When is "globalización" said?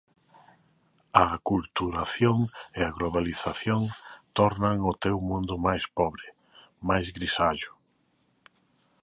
2.97-3.81